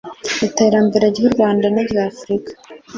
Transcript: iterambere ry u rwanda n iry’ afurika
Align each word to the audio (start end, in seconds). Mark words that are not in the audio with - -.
iterambere 0.47 1.05
ry 1.13 1.19
u 1.25 1.27
rwanda 1.33 1.65
n 1.73 1.77
iry’ 1.83 1.97
afurika 2.09 2.51